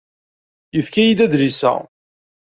Yefka-iyi-d 0.75 1.19
adlis-a. 1.25 1.73